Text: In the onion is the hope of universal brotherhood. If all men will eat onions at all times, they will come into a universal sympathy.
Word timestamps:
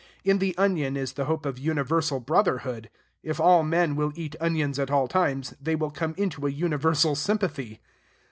In 0.23 0.39
the 0.39 0.57
onion 0.57 0.97
is 0.97 1.13
the 1.13 1.25
hope 1.25 1.45
of 1.45 1.59
universal 1.59 2.19
brotherhood. 2.19 2.89
If 3.21 3.39
all 3.39 3.61
men 3.61 3.95
will 3.95 4.11
eat 4.15 4.35
onions 4.39 4.79
at 4.79 4.89
all 4.89 5.07
times, 5.07 5.53
they 5.61 5.75
will 5.75 5.91
come 5.91 6.15
into 6.17 6.47
a 6.47 6.49
universal 6.49 7.13
sympathy. 7.13 7.79